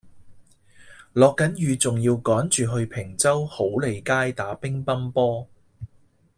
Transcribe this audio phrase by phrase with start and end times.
[1.13, 5.47] 落緊雨仲要趕住去坪洲好利街打乒乓波